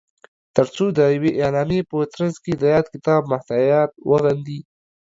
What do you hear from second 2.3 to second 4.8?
کې د یاد کتاب محتویات وغندي